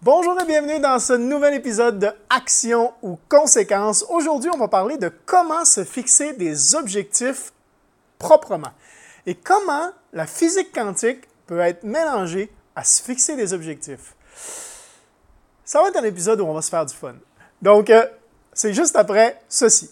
[0.00, 4.04] Bonjour et bienvenue dans ce nouvel épisode de Action ou Conséquences.
[4.08, 7.52] Aujourd'hui, on va parler de comment se fixer des objectifs
[8.16, 8.70] proprement
[9.26, 14.14] et comment la physique quantique peut être mélangée à se fixer des objectifs.
[15.64, 17.16] Ça va être un épisode où on va se faire du fun.
[17.60, 18.06] Donc, euh,
[18.52, 19.90] c'est juste après ceci.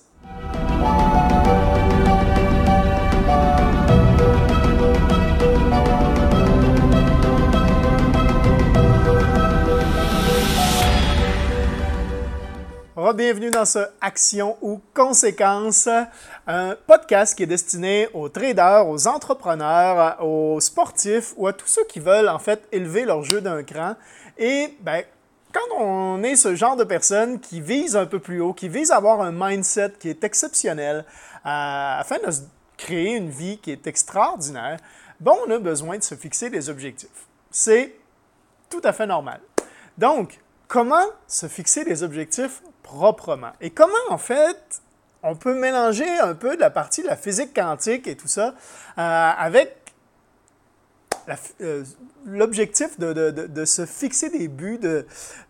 [13.13, 15.89] Bienvenue dans ce Action ou Conséquences,
[16.47, 21.85] un podcast qui est destiné aux traders, aux entrepreneurs, aux sportifs ou à tous ceux
[21.85, 23.95] qui veulent en fait élever leur jeu d'un cran.
[24.39, 25.03] Et ben,
[25.53, 28.91] quand on est ce genre de personne qui vise un peu plus haut, qui vise
[28.91, 31.05] à avoir un mindset qui est exceptionnel,
[31.45, 32.31] euh, afin de
[32.77, 34.79] créer une vie qui est extraordinaire,
[35.21, 37.27] bon, on a besoin de se fixer des objectifs.
[37.51, 37.95] C'est
[38.69, 39.41] tout à fait normal.
[39.97, 42.63] Donc, comment se fixer des objectifs
[43.61, 44.83] Et comment, en fait,
[45.23, 48.55] on peut mélanger un peu de la partie de la physique quantique et tout ça
[48.99, 49.75] euh, avec
[51.61, 51.83] euh,
[52.25, 54.81] l'objectif de, se fixer des buts,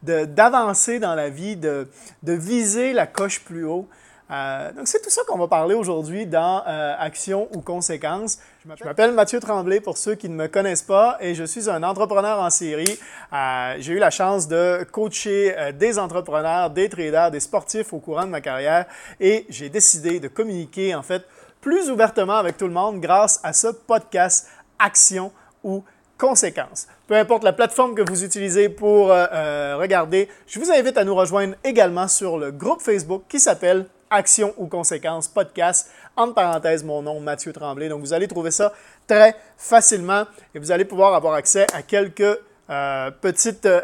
[0.03, 1.89] d'avancer dans la vie, de,
[2.25, 3.89] viser la coche plus haut?
[4.31, 8.39] Euh, donc, c'est tout ça qu'on va parler aujourd'hui dans euh, Action ou Conséquences.
[8.77, 11.83] Je m'appelle Mathieu Tremblay pour ceux qui ne me connaissent pas et je suis un
[11.85, 12.99] entrepreneur en série.
[13.33, 18.25] Euh, j'ai eu la chance de coacher des entrepreneurs, des traders, des sportifs au courant
[18.25, 18.87] de ma carrière
[19.21, 21.23] et j'ai décidé de communiquer en fait
[21.61, 24.49] plus ouvertement avec tout le monde grâce à ce podcast
[24.81, 25.31] Action
[25.63, 25.85] ou
[26.19, 26.89] Conséquences.
[27.07, 31.55] Peu importe la plateforme que vous utilisez pour regarder, je vous invite à nous rejoindre
[31.63, 35.91] également sur le groupe Facebook qui s'appelle Action ou conséquences podcast.
[36.17, 37.89] Entre parenthèses, mon nom, Mathieu Tremblay.
[37.89, 38.73] Donc, vous allez trouver ça
[39.07, 43.81] très facilement et vous allez pouvoir avoir accès à quelques euh, petites euh,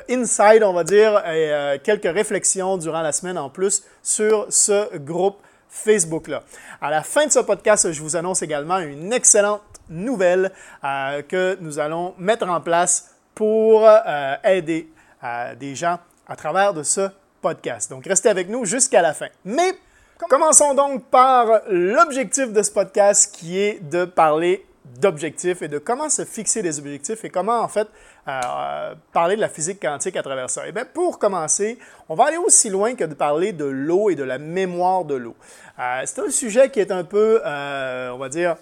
[0.64, 5.38] on va dire, et euh, quelques réflexions durant la semaine en plus sur ce groupe
[5.68, 6.42] Facebook-là.
[6.80, 10.50] À la fin de ce podcast, je vous annonce également une excellente nouvelle
[10.82, 13.88] que nous allons mettre en place pour
[14.44, 14.88] aider
[15.58, 17.08] des gens à travers de ce
[17.40, 17.90] podcast.
[17.90, 19.28] Donc, restez avec nous jusqu'à la fin.
[19.44, 19.74] Mais
[20.18, 24.64] Commençons donc par l'objectif de ce podcast qui est de parler
[25.00, 27.88] d'objectifs et de comment se fixer des objectifs et comment en fait
[28.28, 30.64] euh, parler de la physique quantique à travers ça.
[30.64, 31.78] Et eh bien pour commencer,
[32.08, 35.14] on va aller aussi loin que de parler de l'eau et de la mémoire de
[35.14, 35.36] l'eau.
[35.78, 38.56] Euh, c'est un sujet qui est un peu, euh, on va dire,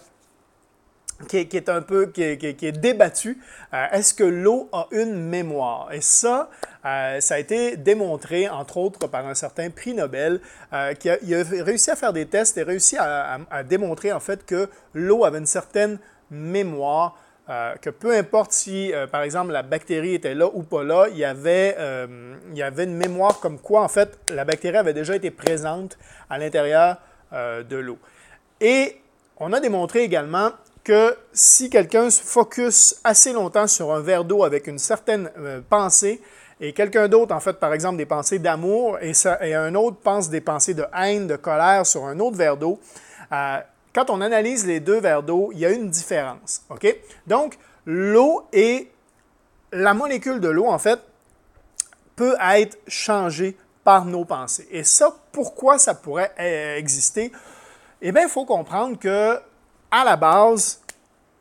[1.29, 3.39] qui est, un peu qui est, débattu.
[3.75, 5.93] Euh, est-ce que l'eau a une mémoire?
[5.93, 6.51] Et ça,
[6.85, 10.41] euh, ça a été démontré, entre autres, par un certain prix Nobel,
[10.73, 13.39] euh, qui a, réussi à faire des tests et réussi à,
[13.69, 15.99] démontrer en fait que l'eau avait une certaine
[16.31, 17.17] mémoire.
[17.83, 21.25] que peu importe si, par exemple, la bactérie était là ou pas là, il y,
[21.25, 21.77] avait,
[22.53, 25.99] il y avait une mémoire comme quoi, en fait, la bactérie avait déjà été présente
[26.29, 26.99] à l'intérieur
[27.33, 27.99] de l'eau.
[28.61, 29.01] Et
[29.39, 30.51] on a démontré également
[30.85, 35.61] que si quelqu'un se focus assez longtemps sur un verre d'eau avec une certaine euh,
[35.69, 36.21] pensée,
[36.61, 39.15] et quelqu'un d'autre, en fait, par exemple, des pensées d'amour, et,
[39.55, 42.79] un autre pense des pensées de haine, de colère sur un autre verre d'eau,
[43.33, 43.59] euh,
[43.95, 46.63] quand on analyse les deux verres d'eau, il y a une différence.
[47.27, 48.91] Donc, l'eau et
[49.73, 51.01] la molécule de l'eau, en fait,
[52.15, 54.69] peut être changée par nos pensées.
[54.71, 57.33] Et ça, pourquoi ça pourrait euh, exister?
[58.03, 59.41] Eh bien, il faut comprendre que
[59.91, 60.81] à la base,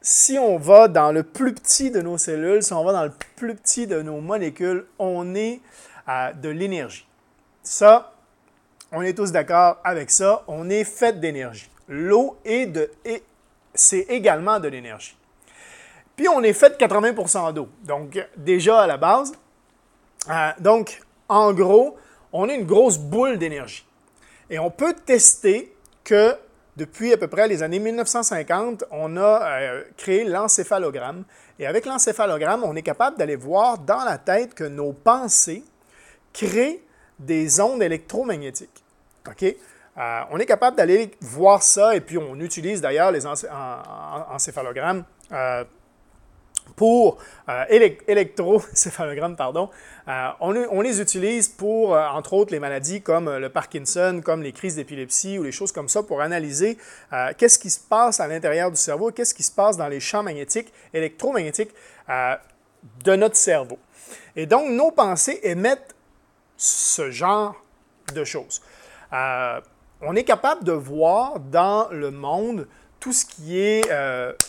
[0.01, 3.11] si on va dans le plus petit de nos cellules, si on va dans le
[3.35, 5.61] plus petit de nos molécules, on est
[6.07, 7.07] de l'énergie.
[7.61, 8.13] Ça,
[8.91, 10.43] on est tous d'accord avec ça.
[10.47, 11.69] On est fait d'énergie.
[11.87, 12.89] L'eau est de,
[13.73, 15.15] c'est également de l'énergie.
[16.15, 17.69] Puis on est fait de 80% d'eau.
[17.83, 19.31] Donc déjà à la base,
[20.29, 21.97] euh, donc en gros,
[22.33, 23.85] on est une grosse boule d'énergie.
[24.49, 25.73] Et on peut tester
[26.03, 26.35] que
[26.79, 31.25] depuis à peu près les années 1950, on a euh, créé l'encéphalogramme.
[31.59, 35.63] Et avec l'encéphalogramme, on est capable d'aller voir dans la tête que nos pensées
[36.31, 36.81] créent
[37.19, 38.83] des ondes électromagnétiques.
[39.27, 39.43] OK?
[39.43, 45.65] Euh, on est capable d'aller voir ça, et puis on utilise d'ailleurs les encéphalogrammes euh,
[46.77, 47.17] pour
[47.49, 47.65] euh,
[48.07, 49.69] électrocéphalogramme, pardon,
[50.07, 54.51] euh, on, les utilise pour, euh, entre autres, les maladies comme le Parkinson, comme les
[54.51, 56.77] crises d'épilepsie ou les choses comme ça, pour analyser
[57.37, 60.21] qu'est-ce qui se passe à l'intérieur du cerveau, qu'est-ce qui se passe dans les champs
[60.21, 61.71] magnétiques, électromagnétiques
[62.07, 63.79] de notre cerveau.
[64.35, 65.95] Et donc, nos pensées émettent
[66.57, 67.55] ce genre
[68.13, 68.61] de choses.
[69.11, 72.67] on est capable de voir dans le monde
[72.99, 73.89] tout ce qui est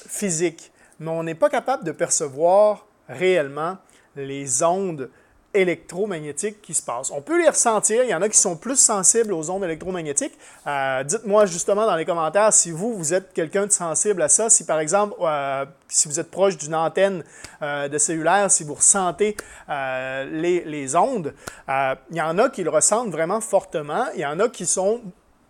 [0.09, 3.77] physique mais on n'est pas capable de percevoir réellement
[4.17, 5.11] les ondes
[5.53, 7.11] électromagnétiques qui se passent.
[7.11, 8.05] On peut les ressentir.
[8.05, 10.39] Il y en a qui sont plus sensibles aux ondes électromagnétiques.
[10.67, 14.49] Euh, dites-moi justement dans les commentaires si vous, vous êtes quelqu'un de sensible à ça.
[14.49, 17.25] Si par exemple, euh, si vous êtes proche d'une antenne
[17.63, 19.37] euh, de cellulaire, si vous ressentez
[19.69, 21.35] les, les, ondes,
[21.69, 24.07] il y en a qui le ressentent vraiment fortement.
[24.15, 25.01] Il y en a qui sont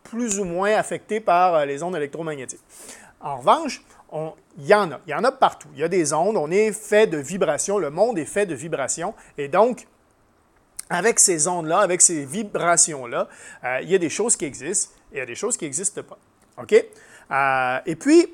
[0.02, 2.60] plus ou moins affectés par les ondes électromagnétiques.
[3.20, 5.00] En revanche, il y en a.
[5.06, 5.68] Il y en a partout.
[5.74, 6.36] Il y a des ondes.
[6.36, 7.78] On est fait de vibrations.
[7.78, 9.14] Le monde est fait de vibrations.
[9.38, 9.86] Et donc,
[10.88, 13.28] avec ces ondes-là, avec ces vibrations-là,
[13.64, 15.64] euh, il y a des choses qui existent et il y a des choses qui
[15.64, 16.18] n'existent pas.
[16.60, 16.74] OK?
[17.30, 18.26] Euh, et puis,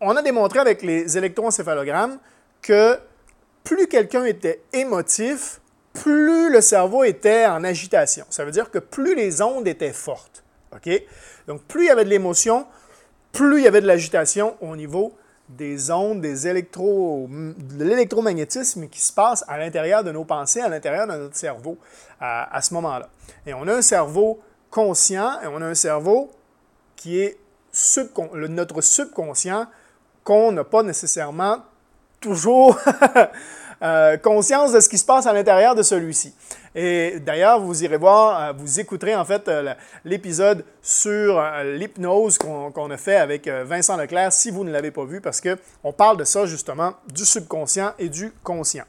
[0.00, 2.18] on a démontré avec les électroencéphalogrammes
[2.60, 2.98] que
[3.64, 5.60] plus quelqu'un était émotif,
[5.94, 8.26] plus le cerveau était en agitation.
[8.28, 10.44] Ça veut dire que plus les ondes étaient fortes.
[10.74, 10.90] OK?
[11.46, 12.66] Donc, plus il y avait de l'émotion,
[13.34, 15.12] plus il y avait de l'agitation au niveau
[15.48, 20.68] des ondes, des électro, de l'électromagnétisme qui se passe à l'intérieur de nos pensées, à
[20.68, 21.76] l'intérieur de notre cerveau
[22.20, 23.10] à, ce moment-là.
[23.46, 24.40] Et on a un cerveau
[24.70, 26.30] conscient et on a un cerveau
[26.96, 27.36] qui est
[28.48, 29.66] notre subconscient
[30.22, 31.58] qu'on n'a pas nécessairement
[32.20, 32.78] toujours
[33.84, 36.34] Euh, conscience de ce qui se passe à l'intérieur de celui-ci.
[36.74, 39.74] Et d'ailleurs, vous irez voir, euh, vous écouterez en fait euh,
[40.04, 45.20] l'épisode sur l'hypnose qu'on a fait avec Vincent Leclerc si vous ne l'avez pas vu,
[45.20, 48.84] parce qu'on parle de ça justement, du subconscient et du conscient.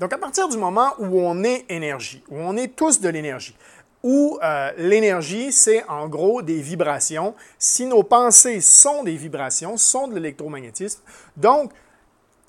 [0.00, 3.56] Donc à partir du moment où on est énergie, où on est tous de l'énergie,
[4.02, 4.38] où
[4.76, 7.34] l'énergie, c'est en gros des vibrations.
[7.58, 11.00] Si nos pensées sont des vibrations, sont de l'électromagnétisme,
[11.36, 11.72] donc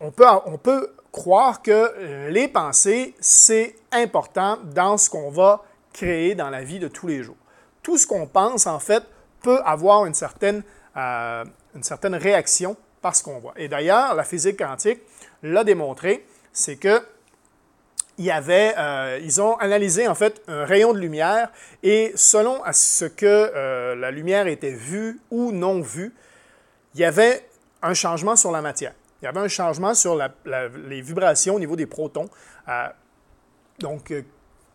[0.01, 5.63] on peut croire que euh, les pensées, c'est important dans ce qu'on va
[5.94, 7.38] créer dans la vie de tous les jours.
[7.81, 9.01] Tout ce qu'on pense, en fait,
[9.41, 10.62] peut avoir une certaine,
[10.97, 13.53] euh, une certaine réaction par ce qu'on voit.
[13.56, 15.00] Et d'ailleurs, la physique quantique
[15.41, 17.01] l'a démontré, c'est que
[18.18, 21.50] il y avait, euh, ils ont analysé en fait un rayon de lumière
[21.81, 26.13] et selon à ce que la lumière était vue ou non vue,
[26.94, 27.45] il y avait
[27.81, 31.75] un changement sur la matière il y avait un changement sur les vibrations au niveau
[31.75, 32.29] des protons.
[32.67, 32.88] Euh,
[33.79, 34.21] donc, euh,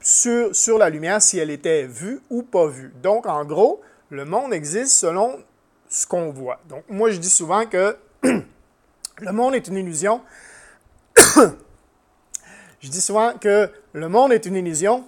[0.00, 2.92] sur, sur la lumière, si elle était vue ou pas vue.
[3.02, 5.38] Donc, en gros, le monde existe selon
[5.88, 6.60] ce qu'on voit.
[6.68, 10.20] Donc, moi, je dis souvent que le monde est une illusion.
[12.80, 15.04] je dis souvent que le monde est une illusion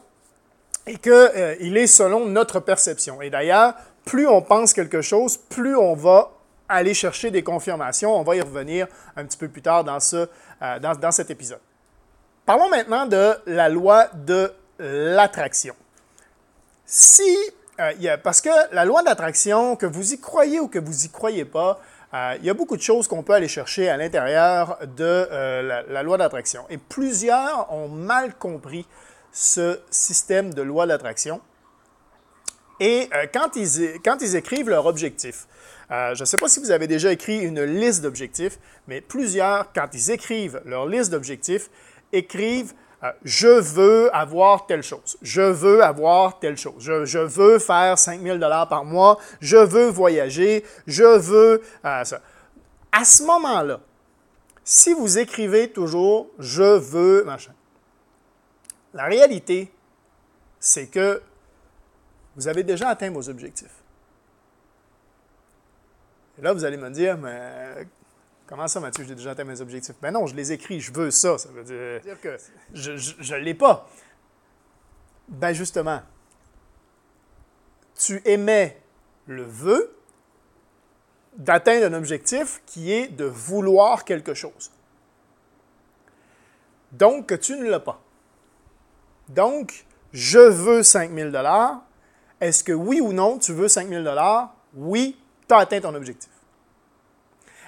[0.86, 3.22] et qu'il euh, est selon notre perception.
[3.22, 3.74] Et d'ailleurs,
[4.04, 6.32] plus on pense quelque chose, plus on va
[6.72, 8.18] aller chercher des confirmations.
[8.18, 8.86] On va y revenir
[9.16, 10.28] un petit peu plus tard dans, ce,
[10.62, 11.60] euh, dans, cet épisode.
[12.46, 15.74] Parlons maintenant de la loi de l'attraction.
[16.86, 17.36] Si,
[17.78, 21.44] euh, parce que la loi d'attraction, que vous y croyez ou que vous y croyez
[21.44, 21.80] pas,
[22.14, 25.28] euh, il y a beaucoup de choses qu'on peut aller chercher à l'intérieur de
[25.62, 26.64] la, la, loi d'attraction.
[26.68, 28.86] Et plusieurs ont mal compris
[29.30, 31.40] ce système de loi d'attraction.
[32.80, 35.46] Et quand, ils, quand ils écrivent leur objectif,
[35.92, 38.58] euh, je ne sais pas si vous avez déjà écrit une liste d'objectifs,
[38.88, 41.68] mais plusieurs, quand ils écrivent leur liste d'objectifs,
[42.12, 42.72] écrivent
[43.04, 45.18] euh, Je veux avoir telle chose.
[45.20, 46.74] Je veux avoir telle chose.
[46.78, 49.18] Je, veux faire 5 000 par mois.
[49.40, 50.64] Je veux voyager.
[50.86, 52.22] Je veux euh, ça.
[52.90, 53.80] À ce moment-là,
[54.64, 57.52] si vous écrivez toujours Je veux machin,
[58.94, 59.70] la réalité,
[60.58, 61.20] c'est que
[62.36, 63.81] vous avez déjà atteint vos objectifs.
[66.42, 67.86] Là, vous allez me dire, mais
[68.48, 69.94] comment ça, Mathieu, j'ai déjà atteint mes objectifs?
[70.02, 71.38] Ben non, je les écris, je veux ça.
[71.38, 72.36] Ça veut dire que
[72.74, 73.88] je ne l'ai pas.
[75.28, 76.02] Ben justement,
[77.96, 78.82] tu émets
[79.26, 79.96] le vœu
[81.36, 84.72] d'atteindre un objectif qui est de vouloir quelque chose.
[86.90, 88.02] Donc, que tu ne l'as pas.
[89.28, 91.30] Donc, je veux 5 000
[92.40, 94.04] Est-ce que oui ou non, tu veux 5 000
[94.74, 95.16] Oui,
[95.48, 96.31] tu as atteint ton objectif.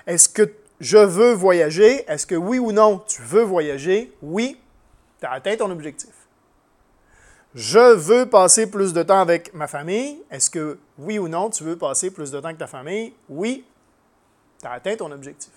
[0.06, 2.04] Est-ce que je veux voyager?
[2.08, 4.12] Est-ce que oui ou non, tu veux voyager?
[4.22, 4.60] Oui,
[5.20, 6.10] tu as atteint ton objectif.
[7.54, 10.22] Je veux passer plus de temps avec ma famille.
[10.30, 13.12] Est-ce que oui ou non, tu veux passer plus de temps avec ta famille?
[13.28, 13.64] Oui,
[14.60, 15.52] tu as atteint ton objectif.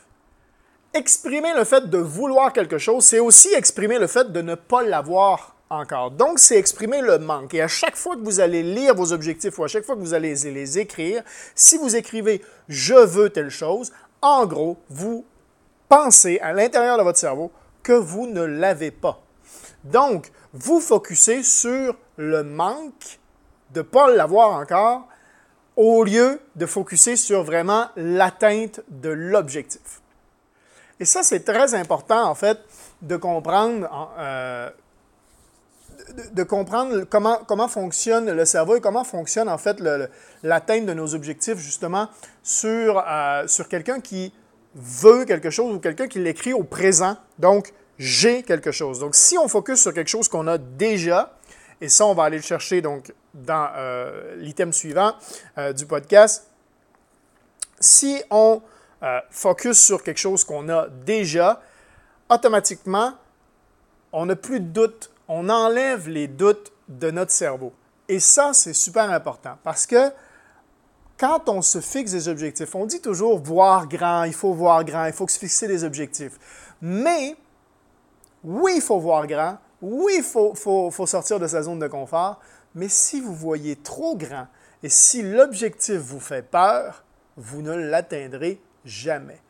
[0.93, 4.83] Exprimer le fait de vouloir quelque chose, c'est aussi exprimer le fait de ne pas
[4.83, 6.11] l'avoir encore.
[6.11, 7.53] Donc, c'est exprimer le manque.
[7.53, 10.01] Et à chaque fois que vous allez lire vos objectifs ou à chaque fois que
[10.01, 11.23] vous allez les écrire,
[11.55, 15.25] si vous écrivez je veux telle chose, en gros, vous
[15.89, 17.51] pensez à l'intérieur de votre cerveau
[17.83, 19.21] que vous ne l'avez pas.
[19.83, 23.19] Donc, vous focussez sur le manque
[23.71, 25.07] de ne pas l'avoir encore
[25.75, 30.01] au lieu de focuser sur vraiment l'atteinte de l'objectif.
[30.99, 32.57] Et ça, c'est très important, en fait,
[33.03, 34.71] de comprendre, euh,
[36.33, 39.81] de, comprendre comment, comment fonctionne le cerveau et comment fonctionne en fait
[40.43, 42.09] l'atteinte de nos objectifs justement
[42.43, 44.33] sur, euh, sur quelqu'un qui
[44.75, 47.17] veut quelque chose ou quelqu'un qui l'écrit au présent.
[47.39, 48.99] Donc, j'ai quelque chose.
[48.99, 51.37] Donc, si on focus sur quelque chose qu'on a déjà,
[51.81, 55.13] et ça, on va aller le chercher donc dans euh, l'item suivant
[55.57, 56.49] euh, du podcast.
[57.79, 58.61] Si on
[59.29, 61.61] focus sur quelque chose qu'on a déjà,
[62.29, 63.13] automatiquement,
[64.11, 65.11] on n'a plus de doute.
[65.27, 67.73] On enlève les doutes de notre cerveau.
[68.07, 70.11] Et ça, c'est super important parce que
[71.19, 75.05] quand on se fixe des objectifs, on dit toujours voir grand, il faut voir grand,
[75.05, 76.39] il faut se fixer des objectifs.
[76.81, 77.35] Mais,
[78.43, 80.53] oui, il faut voir grand, oui, il faut,
[81.05, 82.39] sortir de sa zone de confort,
[82.75, 84.47] mais si vous voyez trop grand
[84.83, 87.03] et si l'objectif vous fait peur,
[87.35, 89.41] vous ne l'atteindrez jamais.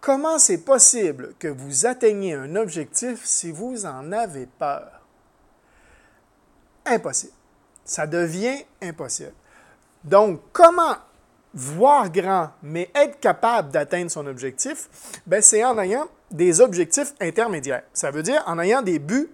[0.00, 4.97] Comment c'est possible que vous atteigniez un objectif si vous en avez peur?
[6.90, 7.32] Impossible.
[7.84, 9.32] Ça devient impossible.
[10.04, 10.96] Donc, comment
[11.54, 14.88] voir grand, mais être capable d'atteindre son objectif?
[15.26, 17.82] Ben, c'est en ayant des objectifs intermédiaires.
[17.92, 19.30] Ça veut dire en ayant des buts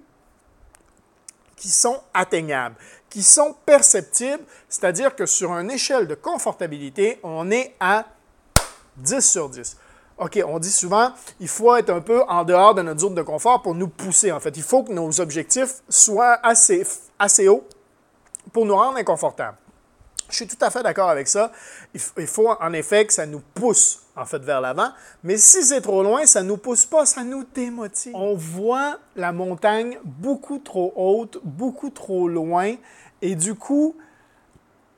[1.56, 2.76] qui sont atteignables,
[3.08, 8.06] qui sont perceptibles, c'est-à-dire que sur une échelle de confortabilité, on est à
[8.96, 9.76] 10 sur 10.
[10.18, 13.23] OK, on dit souvent, il faut être un peu en dehors de notre zone de
[13.23, 14.56] confort pour nous pousser, en fait.
[14.56, 16.87] Il faut que nos objectifs soient assez,
[17.18, 17.66] assez hauts
[18.52, 19.56] pour nous rendre inconfortables.
[20.30, 21.52] Je suis tout à fait d'accord avec ça.
[21.94, 24.90] Il faut en effet que ça nous pousse en fait vers l'avant,
[25.23, 28.14] mais si c'est trop loin, ça ne nous pousse pas, ça nous démotive.
[28.14, 32.75] On voit la montagne beaucoup trop haute, beaucoup trop loin,
[33.23, 33.97] et du coup,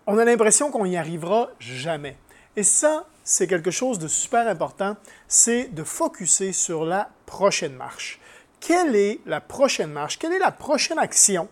[0.06, 2.16] on a l'impression qu'on n'y arrivera jamais.
[2.56, 8.21] Et ça, c'est quelque chose de super important, c'est de focuser sur la prochaine marche.
[8.61, 10.16] Quelle est la prochaine marche?
[10.16, 11.49] Quelle est la prochaine action,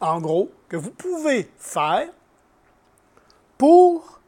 [0.00, 2.08] en gros, que vous pouvez faire
[3.58, 4.20] pour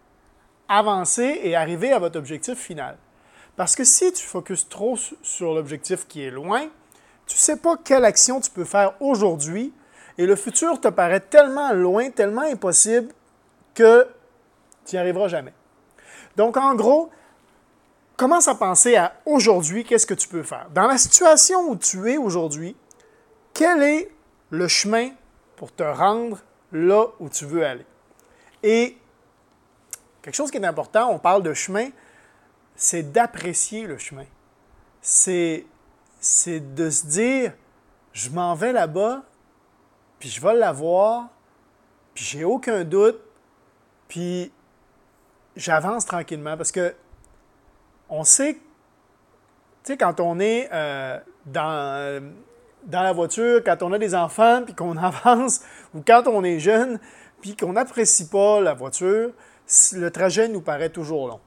[0.69, 2.99] avancer et arriver à votre objectif final?
[3.57, 6.69] Parce que si tu focuses trop sur l'objectif qui est loin,
[7.27, 9.73] tu ne sais pas quelle action tu peux faire aujourd'hui
[10.19, 13.09] et le futur te paraît tellement loin, tellement impossible
[13.73, 14.07] que
[14.85, 15.55] tu n'y arriveras jamais.
[16.37, 17.11] Donc, en gros,
[18.17, 20.69] commence à penser à aujourd'hui, qu'est-ce que tu peux faire?
[20.75, 22.77] Dans la situation où tu es aujourd'hui,
[23.55, 24.11] quel est
[24.51, 25.11] le chemin
[25.57, 26.39] pour te rendre
[26.73, 27.87] là où tu veux aller?
[28.62, 28.97] Et
[30.23, 31.89] Quelque chose qui est important, on parle de chemin,
[32.77, 34.25] c'est d'apprécier le chemin.
[35.01, 35.67] C'est,
[36.47, 37.53] de se dire,
[38.12, 39.25] je m'en vais là-bas,
[40.21, 41.29] puis je vais l'avoir,
[42.15, 43.19] puis j'ai aucun doute,
[44.07, 44.53] puis
[45.57, 46.95] j'avance tranquillement parce que
[48.09, 48.61] on sait, tu
[49.85, 52.33] sais, quand on est euh, dans,
[52.91, 55.63] la voiture, quand on a des enfants, puis qu'on avance,
[55.95, 56.99] ou quand on est jeune,
[57.41, 59.31] puis qu'on n'apprécie pas la voiture,
[59.93, 61.41] le trajet nous paraît toujours long.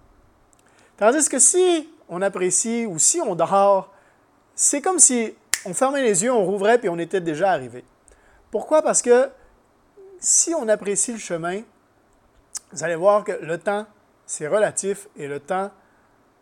[0.98, 3.92] Tandis que si on apprécie ou si on dort,
[4.56, 5.36] c'est comme si
[5.66, 7.84] on fermait les yeux, on rouvrait puis on était déjà arrivé.
[8.50, 8.82] Pourquoi?
[8.82, 9.30] Parce que
[10.20, 11.62] si on apprécie le chemin,
[12.72, 13.86] vous allez voir que le temps,
[14.26, 15.72] c'est relatif et le temps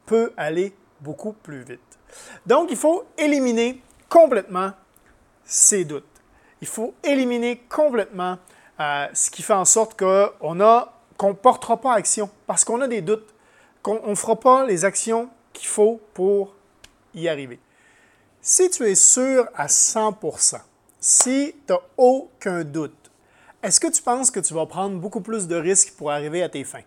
[0.06, 1.80] peut aller beaucoup plus vite.
[2.46, 4.72] Donc, il faut éliminer complètement
[5.44, 6.06] ces doutes.
[6.62, 8.38] Il faut éliminer complètement
[8.80, 10.58] euh, ce qui fait en sorte qu'on
[11.18, 13.34] qu'on ne portera pas action parce qu'on a des doutes,
[13.82, 16.56] qu'on ne fera pas les actions qu'il faut pour
[17.14, 17.60] y arriver.
[18.42, 20.60] Si tu es sûr à 100%,
[21.00, 23.12] si tu n'as aucun doute,
[23.62, 26.50] est-ce que tu penses que tu vas prendre beaucoup plus de risques pour arriver à
[26.50, 26.84] tes fins?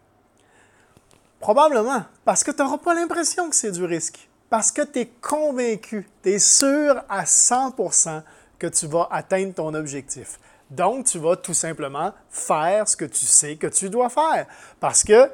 [1.40, 5.06] Probablement, parce que tu n'auras pas l'impression que c'est du risque, parce que tu es
[5.20, 8.22] convaincu, tu es sûr à 100%
[8.58, 10.38] que tu vas atteindre ton objectif.
[10.70, 14.46] Donc, tu vas tout simplement faire ce que tu sais que tu dois faire.
[14.80, 15.30] Parce que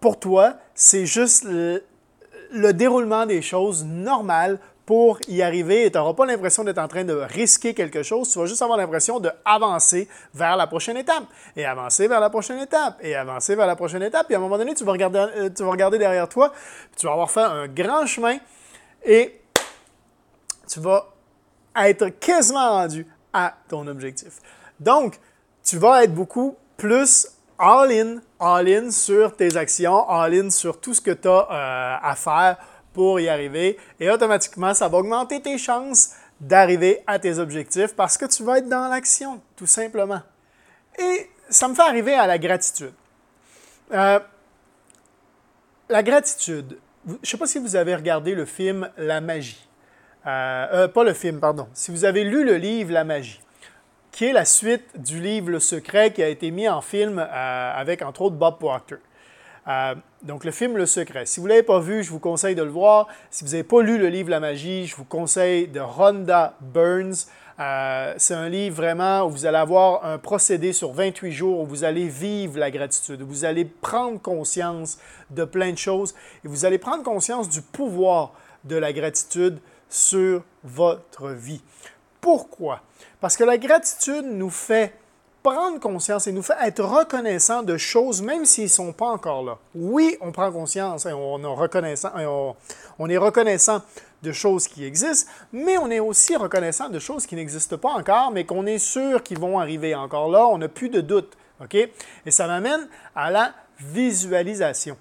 [0.00, 1.82] pour toi, c'est juste le,
[2.72, 7.04] déroulement des choses normales pour y arriver et tu n'auras pas l'impression d'être en train
[7.04, 11.24] de risquer quelque chose, tu vas juste avoir l'impression d'avancer vers la prochaine étape
[11.56, 14.30] et avancer vers la prochaine étape et avancer vers la prochaine étape.
[14.30, 16.52] Et à un moment donné, tu vas regarder, euh, derrière toi,
[16.96, 18.38] tu vas avoir fait un grand chemin
[19.04, 19.40] et
[20.68, 21.06] tu vas
[21.76, 24.40] être quasiment rendu à ton objectif.
[24.80, 25.18] Donc,
[25.64, 31.12] tu vas être beaucoup plus all-in, all-in sur tes actions, all-in sur tout ce que
[31.12, 32.56] tu as euh, à faire
[32.92, 33.78] pour y arriver.
[34.00, 38.58] Et automatiquement, ça va augmenter tes chances d'arriver à tes objectifs parce que tu vas
[38.58, 40.20] être dans l'action, tout simplement.
[40.98, 42.92] Et ça me fait arriver à la gratitude.
[43.92, 44.18] Euh,
[45.88, 49.68] la gratitude, je ne sais pas si vous avez regardé le film La magie.
[50.26, 53.40] euh, pas le film, pardon, si vous avez lu le livre La magie,
[54.10, 58.02] qui est la suite du livre Le Secret qui a été mis en film avec
[58.02, 58.98] entre autres Bob Proctor.
[60.22, 61.26] Donc le film Le Secret.
[61.26, 63.08] Si vous ne l'avez pas vu, je vous conseille de le voir.
[63.30, 67.26] Si vous n'avez pas lu le livre La magie, je vous conseille de Rhonda Burns.
[67.60, 71.66] Euh, c'est un livre vraiment où vous allez avoir un procédé sur 28 jours où
[71.66, 74.98] vous allez vivre la gratitude, où vous allez prendre conscience
[75.30, 76.14] de plein de choses
[76.44, 78.32] et vous allez prendre conscience du pouvoir
[78.64, 81.62] de la gratitude sur votre vie.
[82.20, 82.80] Pourquoi?
[83.20, 84.94] Parce que la gratitude nous fait
[85.42, 89.42] prendre conscience et nous fait être reconnaissant de choses, même s'ils ne sont pas encore
[89.42, 89.58] là.
[89.74, 92.10] Oui, on prend conscience et on, est reconnaissant,
[92.98, 93.82] on est reconnaissant
[94.22, 98.30] de choses qui existent, mais on est aussi reconnaissant de choses qui n'existent pas encore,
[98.30, 100.46] mais qu'on est sûr qu'ils vont arriver encore là.
[100.46, 101.36] On n'a plus de doute.
[101.60, 101.74] OK?
[101.74, 104.96] Et ça m'amène à la visualisation.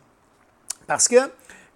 [0.87, 1.15] Parce que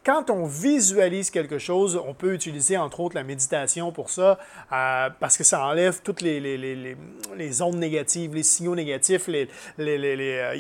[0.06, 4.38] quand on visualise quelque chose, on peut utiliser entre autres la méditation pour ça,
[4.72, 10.56] euh, parce que ça enlève toutes les, ondes négatives, les signaux négatifs, euh,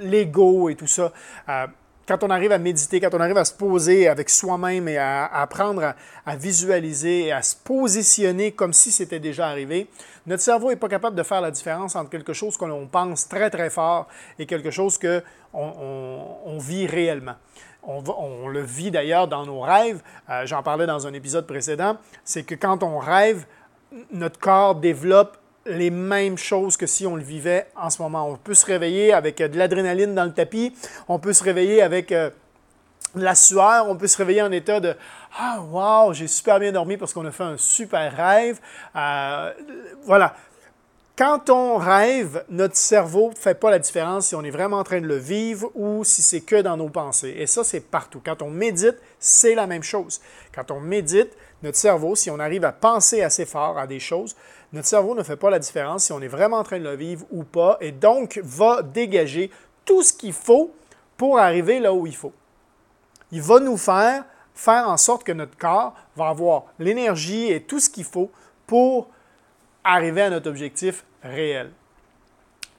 [0.00, 1.12] l'ego et tout ça.
[1.48, 1.66] Euh,
[2.06, 5.26] quand on arrive à méditer, quand on arrive à se poser avec soi-même et à,
[5.26, 5.94] apprendre
[6.26, 9.88] à, visualiser et à se positionner comme si c'était déjà arrivé,
[10.26, 13.28] notre cerveau n'est pas capable de faire la différence entre quelque chose que l'on pense
[13.28, 15.22] très très fort et quelque chose qu'on
[15.54, 17.36] on, vit réellement.
[17.84, 20.02] On, le vit d'ailleurs dans nos rêves.
[20.30, 21.96] Euh, j'en parlais dans un épisode précédent.
[22.24, 23.44] C'est que quand on rêve,
[24.12, 25.36] notre corps développe
[25.66, 28.28] les mêmes choses que si on le vivait en ce moment.
[28.28, 30.74] On peut se réveiller avec euh, de l'adrénaline dans le tapis,
[31.08, 32.30] on peut se réveiller avec euh,
[33.16, 34.94] de la sueur, on peut se réveiller en état de
[35.38, 38.60] Ah, wow, j'ai super bien dormi parce qu'on a fait un super rêve.
[40.04, 40.34] Voilà.
[41.16, 44.84] Quand on rêve, notre cerveau ne fait pas la différence si on est vraiment en
[44.84, 47.34] train de le vivre ou si c'est que dans nos pensées.
[47.36, 48.22] Et ça, c'est partout.
[48.24, 50.22] Quand on médite, c'est la même chose.
[50.54, 54.34] Quand on médite, notre cerveau, si on arrive à penser assez fort à des choses,
[54.72, 56.96] notre cerveau ne fait pas la différence si on est vraiment en train de le
[56.96, 59.50] vivre ou pas, et donc va dégager
[59.84, 60.72] tout ce qu'il faut
[61.18, 62.32] pour arriver là où il faut.
[63.32, 67.80] Il va nous faire faire en sorte que notre corps va avoir l'énergie et tout
[67.80, 68.30] ce qu'il faut
[68.66, 69.08] pour
[69.84, 71.70] arriver à notre objectif réel.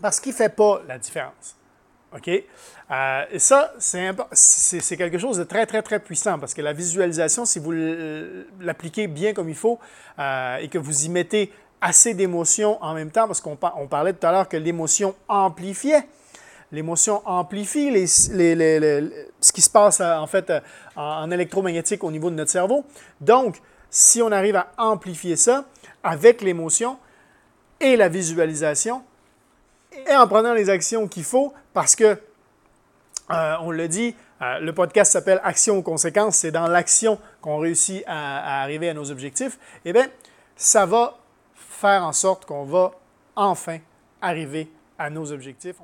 [0.01, 1.55] Parce qu'il ne fait pas la différence.
[2.15, 2.29] OK?
[2.91, 7.45] Euh, et ça, c'est quelque chose de très, très, très puissant parce que la visualisation,
[7.45, 7.71] si vous
[8.59, 9.79] l'appliquez bien comme il faut
[10.19, 14.25] euh, et que vous y mettez assez d'émotions en même temps, parce qu'on parlait tout
[14.25, 16.07] à l'heure que l'émotion amplifiait.
[16.71, 20.51] L'émotion amplifie ce qui se passe euh, en fait
[20.95, 22.85] en électromagnétique au niveau de notre cerveau.
[23.21, 25.65] Donc, si on arrive à amplifier ça
[26.03, 26.97] avec l'émotion
[27.79, 29.03] et la visualisation,
[30.07, 32.17] et en prenant les actions qu'il faut, parce que,
[33.31, 37.57] euh, on le dit, euh, le podcast s'appelle Action aux conséquences, c'est dans l'action qu'on
[37.59, 40.07] réussit à, arriver à nos objectifs, eh bien,
[40.55, 41.17] ça va
[41.55, 42.91] faire en sorte qu'on va
[43.35, 43.79] enfin
[44.21, 45.75] arriver à nos objectifs.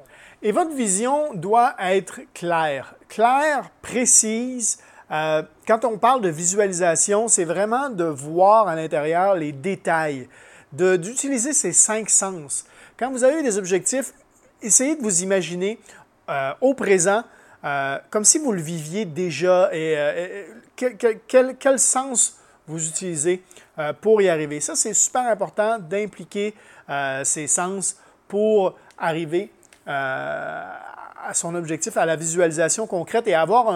[0.42, 4.80] Et votre vision doit être claire, claire, précise.
[5.12, 10.28] Euh, quand on parle de visualisation, c'est vraiment de voir à l'intérieur les détails,
[10.72, 12.66] d'utiliser ces cinq sens.
[12.98, 14.14] Quand vous avez des objectifs,
[14.62, 15.80] essayez de vous imaginer
[16.30, 17.24] euh, au présent
[17.66, 20.46] euh, comme si vous le viviez déjà et,
[20.78, 23.44] quel, sens vous utilisez
[24.02, 24.60] pour y arriver.
[24.60, 26.54] Ça, c'est super important d'impliquer
[27.24, 29.52] ces sens pour arriver
[29.86, 33.74] à son objectif, à la visualisation concrète et avoir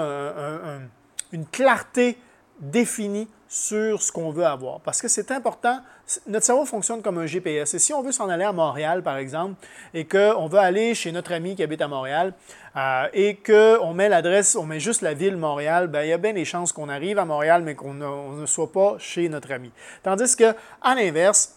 [1.34, 2.18] une clarté
[2.60, 4.80] définie sur ce qu'on veut avoir.
[4.80, 5.80] Parce que c'est important,
[6.26, 7.74] notre cerveau fonctionne comme un GPS.
[7.76, 9.56] Et si on veut s'en aller à Montréal, par exemple,
[9.94, 12.34] et qu'on veut aller chez notre ami qui habite à Montréal,
[12.76, 16.18] euh, et qu'on met l'adresse, on met juste la ville Montréal, ben, il y a
[16.18, 19.72] bien des chances qu'on arrive à Montréal, mais qu'on ne, soit pas chez notre ami.
[20.02, 21.56] Tandis que, à l'inverse,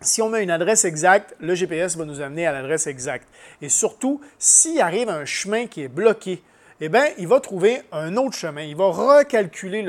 [0.00, 3.26] si on met une adresse exacte, le GPS va nous amener à l'adresse exacte.
[3.62, 6.42] Et surtout, s'il arrive un chemin qui est bloqué,
[6.80, 8.62] eh bien, il va trouver un autre chemin.
[8.62, 9.82] Il va recalculer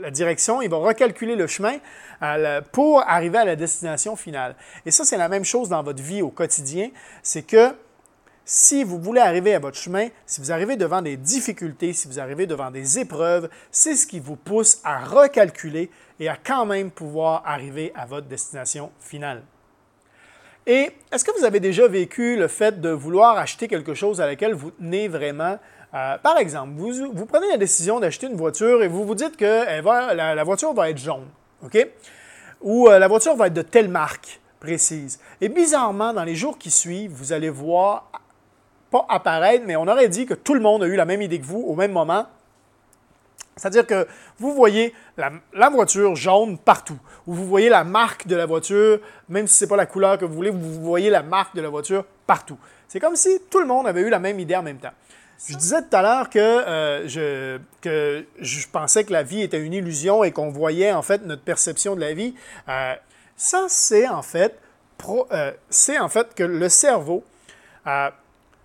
[0.00, 1.76] la direction, il va recalculer le chemin
[2.22, 4.56] euh, pour arriver à la destination finale.
[4.86, 6.90] Et ça, c'est la même chose dans votre vie au quotidien.
[7.22, 7.74] C'est que
[8.44, 12.18] si vous voulez arriver à votre chemin, si vous arrivez devant des difficultés, si vous
[12.18, 16.90] arrivez devant des épreuves, c'est ce qui vous pousse à recalculer et à quand même
[16.90, 19.42] pouvoir arriver à votre destination finale.
[20.66, 24.26] Et est-ce que vous avez déjà vécu le fait de vouloir acheter quelque chose à
[24.26, 25.58] laquelle vous tenez vraiment?
[25.94, 29.82] Euh, par exemple, vous, prenez la décision d'acheter une voiture et vous vous dites que
[30.14, 31.26] la, voiture va être jaune,
[31.64, 31.88] OK?
[32.60, 35.18] Ou euh, la voiture va être de telle marque précise.
[35.40, 38.10] Et bizarrement, dans les jours qui suivent, vous allez voir,
[38.90, 41.40] pas apparaître, mais on aurait dit que tout le monde a eu la même idée
[41.40, 42.26] que vous au même moment.
[43.60, 44.06] C'est-à-dire que
[44.38, 49.46] vous voyez la, voiture jaune partout, ou vous voyez la marque de la voiture, même
[49.46, 51.68] si ce n'est pas la couleur que vous voulez, vous voyez la marque de la
[51.68, 52.56] voiture partout.
[52.88, 54.94] C'est comme si tout le monde avait eu la même idée en même temps.
[55.46, 59.60] Je disais tout à l'heure que, euh, je, que je pensais que la vie était
[59.60, 62.34] une illusion et qu'on voyait en fait notre perception de la vie.
[62.68, 62.94] Euh,
[63.36, 64.58] ça, c'est en fait,
[65.06, 65.52] euh,
[66.00, 67.24] en fait que le cerveau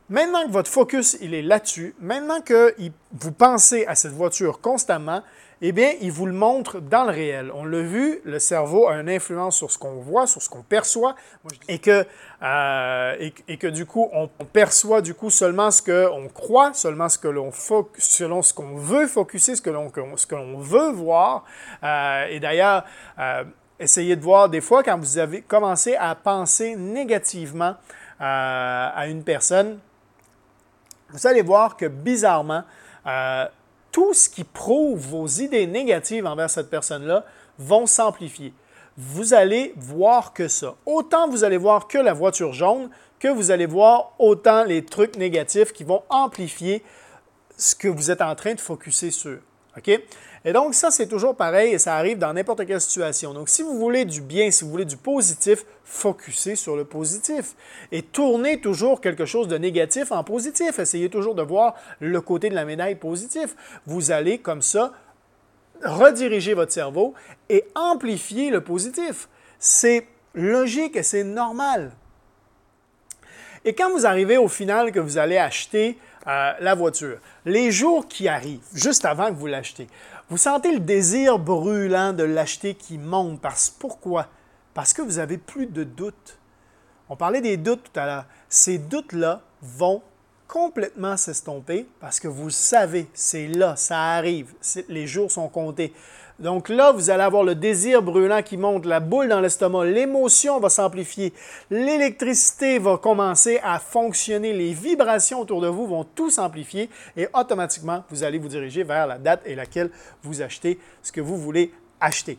[0.08, 2.76] Maintenant que votre focus il est là-dessus, maintenant que
[3.12, 5.24] vous pensez à cette voiture constamment,
[5.62, 7.52] eh bien, il vous le montre dans le réel.
[7.56, 10.62] On l'a vu, le cerveau a une influence sur ce qu'on voit, sur ce qu'on
[10.62, 11.16] perçoit,
[11.68, 12.06] et que,
[12.44, 17.18] euh, et, que du coup, on, perçoit du coup seulement ce qu'on croit, seulement ce
[17.18, 17.52] que l'on
[17.98, 21.46] selon ce qu'on veut focuser, ce que l'on que veut voir.
[21.84, 22.84] Euh, et d'ailleurs,
[23.18, 23.44] euh,
[23.80, 27.76] essayez de voir des fois quand vous avez commencé à penser négativement
[28.20, 29.80] à une personne,
[31.10, 32.64] vous allez voir que bizarrement,
[33.06, 33.48] euh,
[33.92, 37.24] tout ce qui prouve vos idées négatives envers cette personne-là
[37.58, 38.54] vont s'amplifier.
[38.98, 40.76] Vous allez voir que ça.
[40.86, 42.90] Autant vous allez voir que la voiture jaune,
[43.20, 46.84] que vous allez voir autant les trucs négatifs qui vont amplifier
[47.58, 49.40] ce que vous êtes en train de focuser sur.
[49.78, 50.00] OK?
[50.48, 53.34] Et donc, ça, c'est toujours pareil et ça arrive dans n'importe quelle situation.
[53.34, 57.56] Donc, si vous voulez du bien, si vous voulez du positif, focussez sur le positif
[57.92, 60.78] et tournez toujours quelque chose de négatif en positif.
[60.78, 63.56] Essayez toujours de voir le côté de la médaille positif.
[63.88, 64.94] Vous allez comme ça
[65.84, 67.16] rediriger votre cerveau
[67.50, 69.28] et amplifier le positif.
[69.58, 71.92] C'est logique et c'est normal.
[73.68, 78.28] Et quand vous arrivez au final que vous allez acheter la voiture, les jours qui
[78.28, 79.88] arrivent, juste avant que vous l'achetez,
[80.30, 83.40] vous sentez le désir brûlant de l'acheter qui monte.
[83.42, 84.28] Parce, pourquoi?
[84.74, 86.38] Parce que vous n'avez plus de doutes.
[87.10, 88.26] On parlait des doutes tout à l'heure.
[88.50, 90.02] Ces doutes-là vont
[90.48, 94.54] complètement s'estomper parce que vous savez, c'est là, ça arrive,
[94.90, 95.94] les jours sont comptés.
[96.40, 100.60] Donc là, vous allez avoir le désir brûlant qui monte, la boule dans l'estomac, l'émotion
[100.60, 101.34] va s'amplifier,
[101.70, 108.04] l'électricité va commencer à fonctionner, les vibrations autour de vous vont tout s'amplifier et automatiquement,
[108.10, 109.90] vous allez vous diriger vers la date et laquelle
[110.24, 111.72] vous achetez ce que vous voulez
[112.02, 112.38] acheter.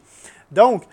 [0.51, 0.85] Donc,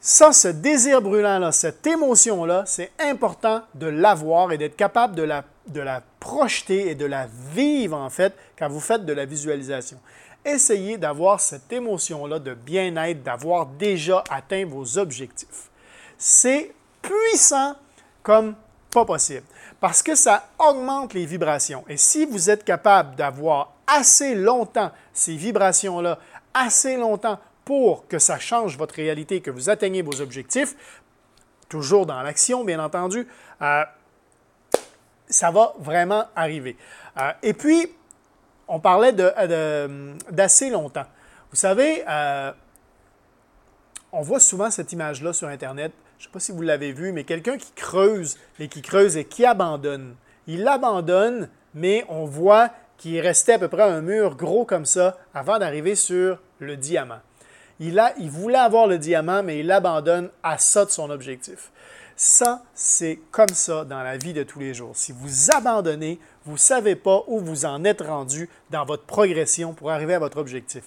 [0.00, 5.44] ça, ce désir brûlant-là, cette émotion-là, c'est important de l'avoir et d'être capable de la,
[5.66, 9.98] de la projeter et de la vivre, en fait, quand vous faites de la visualisation
[10.44, 15.70] essayez d'avoir cette émotion-là de bien-être, d'avoir déjà atteint vos objectifs.
[16.18, 17.74] C'est puissant
[18.22, 18.54] comme
[18.90, 19.46] pas possible
[19.80, 21.84] parce que ça augmente les vibrations.
[21.88, 26.18] Et si vous êtes capable d'avoir assez longtemps ces vibrations-là,
[26.54, 30.74] assez longtemps pour que ça change votre réalité, que vous atteignez vos objectifs,
[31.68, 33.26] toujours dans l'action, bien entendu,
[33.60, 33.84] euh,
[35.28, 36.76] ça va vraiment arriver.
[37.18, 37.90] Euh, et puis,
[38.68, 41.06] on parlait d'assez longtemps.
[41.50, 42.52] Vous savez, euh,
[44.12, 45.92] on voit souvent cette image-là sur Internet.
[46.18, 49.16] Je ne sais pas si vous l'avez vu, mais quelqu'un qui creuse et qui creuse
[49.16, 50.14] et qui abandonne.
[50.46, 55.16] Il abandonne, mais on voit qu'il restait à peu près un mur gros comme ça
[55.34, 57.20] avant d'arriver sur le diamant.
[57.80, 61.70] Il, il voulait avoir le diamant, mais il abandonne à ça de son objectif.
[62.16, 64.94] Ça, c'est comme ça dans la vie de tous les jours.
[64.94, 69.72] Si vous abandonnez, vous ne savez pas où vous en êtes rendu dans votre progression
[69.72, 70.84] pour arriver à votre objectif.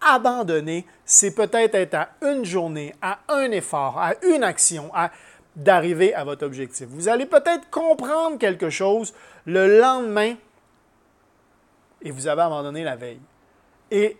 [0.00, 5.10] Abandonner, c'est peut-être être à une journée, à un effort, à une action, à
[5.56, 6.86] d'arriver à votre objectif.
[6.88, 9.12] Vous allez peut-être comprendre quelque chose
[9.46, 10.36] le lendemain
[12.02, 13.20] et vous avez abandonné la veille.
[13.90, 14.16] Et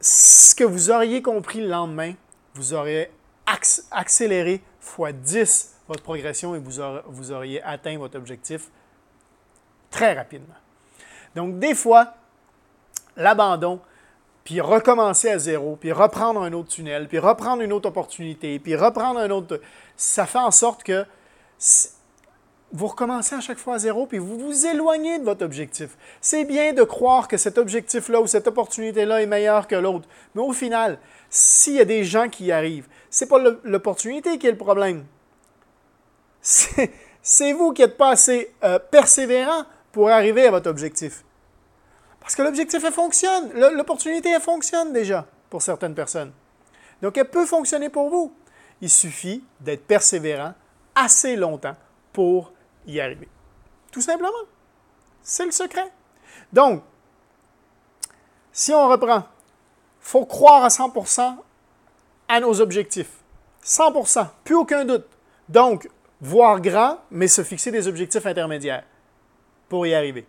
[0.00, 2.14] ce que vous auriez compris le lendemain,
[2.54, 3.10] vous auriez
[3.90, 8.70] accéléré x 10 votre progression et vous, auriez atteint votre objectif
[9.90, 10.54] très rapidement.
[11.34, 12.14] Donc, des fois,
[13.16, 13.80] l'abandon,
[14.44, 18.76] puis recommencer à zéro, puis reprendre un autre tunnel, puis reprendre une autre opportunité, puis
[18.76, 19.60] reprendre un autre...
[19.96, 21.04] Ça fait en sorte que
[22.72, 25.96] vous recommencez à chaque fois à zéro, puis vous vous éloignez de votre objectif.
[26.20, 30.42] C'est bien de croire que cet objectif-là ou cette opportunité-là est meilleure que l'autre, mais
[30.42, 30.98] au final,
[31.30, 34.58] s'il y a des gens qui y arrivent, ce n'est pas l'opportunité qui est le
[34.58, 35.04] problème,
[36.40, 41.24] c'est vous qui n'êtes pas assez euh, persévérant pour arriver à votre objectif.
[42.20, 43.52] Parce que l'objectif, elle fonctionne.
[43.54, 46.32] L'opportunité, elle fonctionne déjà pour certaines personnes.
[47.00, 48.32] Donc, elle peut fonctionner pour vous.
[48.80, 50.54] Il suffit d'être persévérant
[50.94, 51.76] assez longtemps
[52.12, 52.52] pour
[52.86, 53.28] y arriver.
[53.90, 54.28] Tout simplement.
[55.22, 55.90] C'est le secret.
[56.52, 56.82] Donc,
[58.52, 59.24] si on reprend, il
[60.00, 61.36] faut croire à 100%
[62.28, 63.12] à nos objectifs.
[63.64, 65.06] 100%, plus aucun doute.
[65.48, 65.88] Donc,
[66.20, 68.84] voir grand, mais se fixer des objectifs intermédiaires
[69.68, 70.26] pour y arriver.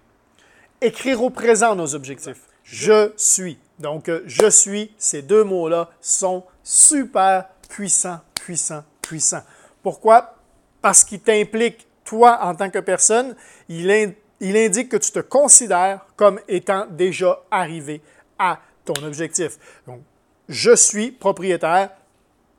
[0.81, 2.41] Écrire au présent nos objectifs.
[2.63, 3.57] Je suis.
[3.79, 9.43] Donc, euh, je suis, ces deux mots-là sont super puissants, puissants, puissants.
[9.81, 10.35] Pourquoi?
[10.81, 13.35] Parce qu'ils t'impliquent, toi, en tant que personne,
[13.67, 18.01] il, il indique que tu te considères comme étant déjà arrivé
[18.37, 19.57] à ton objectif.
[19.87, 20.01] Donc,
[20.47, 21.91] je suis propriétaire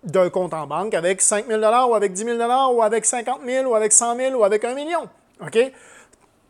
[0.04, 3.70] d'un compte en banque avec 5 000 ou avec 10 000 ou avec 50 000
[3.70, 5.08] ou avec 100 000 ou avec 1 million.
[5.40, 5.58] OK?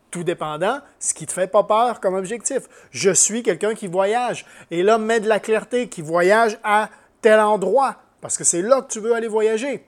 [0.09, 2.63] Tout dépendant, ce qui ne te fait pas peur comme objectif.
[2.91, 4.45] Je suis quelqu'un qui voyage.
[4.69, 6.89] Et là, mets de la clarté, qui voyage à
[7.21, 9.85] tel endroit, parce que c'est là que tu veux aller voyager.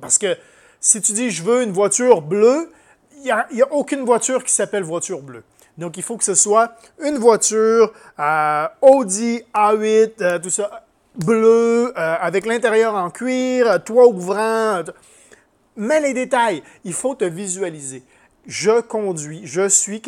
[0.00, 0.36] Parce que
[0.80, 2.70] si tu dis je veux une voiture bleue,
[3.24, 5.44] il n'y a, aucune voiture qui s'appelle voiture bleue.
[5.78, 10.81] Donc, il faut que ce soit une voiture euh, Audi A8, euh, tout ça,
[11.16, 14.82] bleu, euh, avec l'intérieur en cuir, toit ouvrant.
[15.76, 16.62] Mets les détails.
[16.84, 18.02] Il faut te visualiser.
[18.46, 20.02] Je conduis, je suis,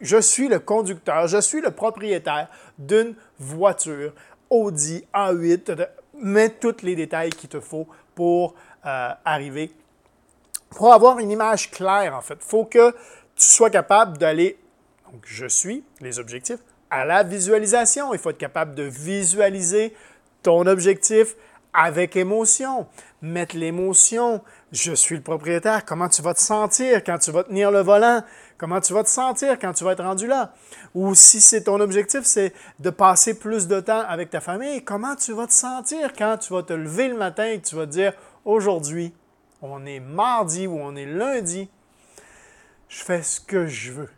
[0.00, 4.12] je suis le conducteur, je suis le propriétaire d'une voiture
[4.50, 5.86] Audi A8.
[6.20, 9.70] Mets tous les détails qu'il te faut pour arriver,
[10.70, 12.38] pour avoir une image claire en fait.
[12.40, 14.58] Il faut que tu sois capable d'aller
[15.12, 16.58] donc je suis, les objectifs,
[16.90, 18.12] à la visualisation.
[18.12, 19.94] Il faut être capable de visualiser
[20.46, 21.34] ton objectif
[21.72, 22.86] avec émotion.
[23.20, 24.42] Mettre l'émotion.
[24.70, 25.84] Je suis le propriétaire.
[25.84, 28.22] Comment tu vas te sentir quand tu vas tenir le volant?
[28.56, 30.54] Comment tu vas te sentir quand tu vas être rendu là?
[30.94, 35.16] Ou si c'est ton objectif, c'est de passer plus de temps avec ta famille, comment
[35.16, 37.86] tu vas te sentir quand tu vas te lever le matin et que tu vas
[37.86, 38.12] te dire
[38.44, 39.12] aujourd'hui,
[39.60, 41.68] on est mardi ou on est lundi,
[42.88, 44.10] je fais ce que je veux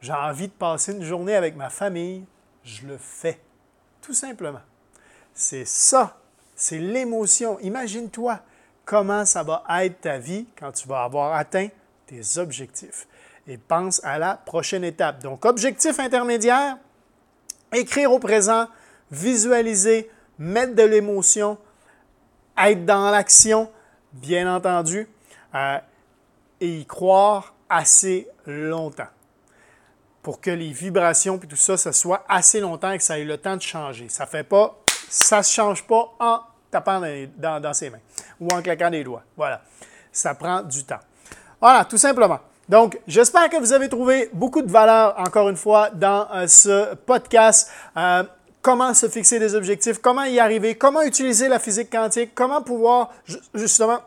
[0.00, 2.24] j'ai envie de passer une journée avec ma famille,
[2.64, 3.40] je le fais.
[4.00, 4.60] Tout simplement.
[5.34, 6.18] C'est ça,
[6.54, 7.58] c'est l'émotion.
[7.60, 8.40] Imagine-toi
[8.84, 11.68] comment ça va être ta vie quand tu vas avoir atteint
[12.06, 13.06] tes objectifs.
[13.46, 15.22] Et pense à la prochaine étape.
[15.22, 16.76] Donc, objectif intermédiaire,
[17.72, 18.66] écrire au présent,
[19.10, 21.58] visualiser, mettre de l'émotion,
[22.58, 23.70] être dans l'action,
[24.12, 25.08] bien entendu,
[25.54, 25.78] euh,
[26.60, 29.08] et y croire assez longtemps
[30.22, 33.24] pour que les vibrations et tout ça, ça soit assez longtemps et que ça ait
[33.24, 34.08] le temps de changer.
[34.08, 34.78] Ça fait pas,
[35.10, 37.02] ça se change pas en tapant
[37.36, 37.98] dans, ses mains
[38.40, 39.24] ou en claquant des doigts.
[39.36, 39.60] Voilà.
[40.12, 41.00] Ça prend du temps.
[41.60, 42.38] Voilà, tout simplement.
[42.68, 46.94] Donc, j'espère que vous avez trouvé beaucoup de valeur, encore une fois, dans euh, ce
[46.94, 47.70] podcast.
[47.96, 48.22] Euh,
[48.62, 53.10] comment se fixer des objectifs, comment y arriver, comment utiliser la physique quantique, comment pouvoir
[53.54, 53.98] justement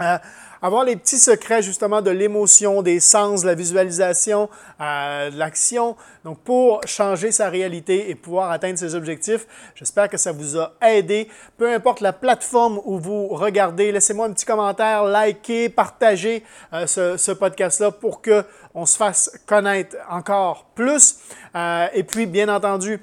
[0.00, 0.18] euh,
[0.66, 4.48] avoir les petits secrets justement de l'émotion, des sens, de la visualisation,
[4.80, 9.46] euh, de l'action, donc pour changer sa réalité et pouvoir atteindre ses objectifs.
[9.76, 11.28] J'espère que ça vous a aidé.
[11.56, 17.32] Peu importe la plateforme où vous regardez, laissez-moi un petit commentaire, likez, partagez euh, ce,
[17.32, 21.18] podcast-là pour que on se fasse connaître encore plus.
[21.54, 23.00] Euh, et puis, bien entendu,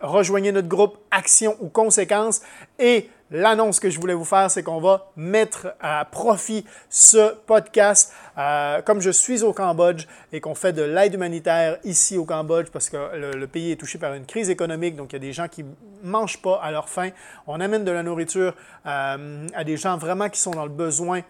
[0.00, 2.42] rejoignez notre groupe Action ou Conséquences
[2.80, 8.12] et L'annonce que je voulais vous faire, c'est qu'on va mettre à profit ce podcast.
[8.36, 12.70] Euh, comme je suis au Cambodge et qu'on fait de l'aide humanitaire ici au Cambodge
[12.72, 15.32] parce que le, pays est touché par une crise économique, donc il y a des
[15.32, 15.64] gens qui
[16.02, 17.10] mangent pas à leur faim.
[17.46, 18.54] On amène de la nourriture
[18.86, 21.20] euh, à des gens vraiment qui sont dans le besoin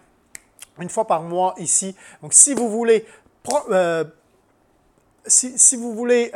[0.79, 1.95] une fois par mois ici.
[2.23, 3.05] Donc si vous voulez,
[3.69, 4.05] euh,
[5.27, 6.31] si, vous voulez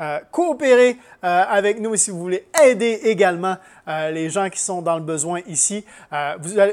[0.00, 4.80] euh, coopérer euh, avec nous si vous voulez aider également euh, les gens qui sont
[4.80, 5.84] dans le besoin ici,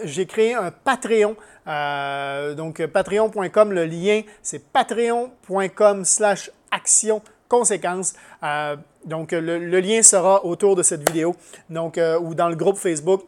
[0.06, 1.36] j'ai créé un Patreon.
[2.56, 8.14] donc patreon.com, le lien c'est patreon.com slash action conséquences.
[9.06, 11.36] donc le, le, lien sera autour de cette vidéo
[11.70, 13.24] donc, ou dans le groupe Facebook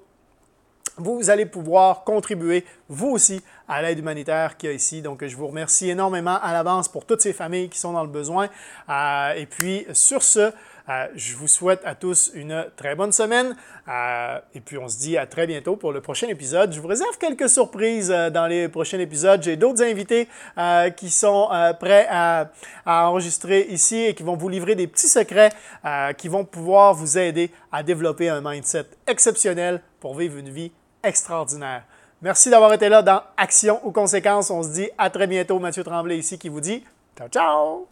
[0.99, 5.01] vous allez pouvoir contribuer, vous aussi, à l'aide humanitaire qu'il y a ici.
[5.01, 8.09] Donc, je vous remercie énormément à l'avance pour toutes ces familles qui sont dans le
[8.09, 8.49] besoin.
[8.89, 10.51] Euh, et puis, sur ce,
[10.89, 13.55] euh, je vous souhaite à tous une très bonne semaine.
[13.87, 16.73] Euh, et puis, on se dit à très bientôt pour le prochain épisode.
[16.73, 19.43] Je vous réserve quelques surprises dans les prochains épisodes.
[19.43, 20.27] J'ai d'autres invités
[20.97, 21.47] qui sont
[21.79, 22.49] prêts à,
[22.87, 25.51] à, enregistrer ici et qui vont vous livrer des petits secrets
[26.17, 30.71] qui vont pouvoir vous aider à développer un mindset exceptionnel pour vivre une vie
[31.03, 31.83] extraordinaire.
[32.21, 34.49] Merci d'avoir été là dans Action ou Conséquences.
[34.49, 35.59] On se dit à très bientôt.
[35.59, 36.83] Mathieu Tremblay ici qui vous dit
[37.17, 37.87] ciao ciao!